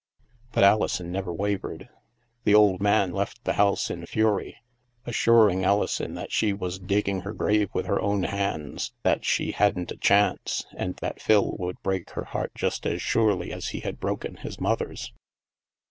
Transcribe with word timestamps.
But 0.51 0.63
Alison 0.63 1.11
never 1.11 1.31
wavered. 1.31 1.87
The 2.43 2.55
old 2.55 2.81
man 2.81 3.11
left 3.11 3.43
the 3.43 3.53
house 3.53 3.91
in 3.91 4.03
fury, 4.07 4.57
assuring 5.05 5.63
Alison 5.63 6.15
that 6.15 6.31
she 6.31 6.53
was 6.53 6.79
digging 6.79 7.21
her 7.21 7.33
grave 7.33 7.69
with 7.75 7.85
her 7.85 8.01
own 8.01 8.23
hands, 8.23 8.93
that 9.03 9.25
she 9.25 9.51
hadn't 9.51 9.91
a 9.91 9.97
chance, 9.97 10.65
and 10.75 10.95
that 11.03 11.21
Phil 11.21 11.55
would 11.59 11.79
break 11.83 12.09
her 12.13 12.23
heart 12.25 12.51
just 12.55 12.87
as 12.87 12.99
surely 12.99 13.53
as 13.53 13.67
he 13.67 13.81
had 13.81 13.99
broken 13.99 14.37
his 14.37 14.59
mother's. 14.59 15.13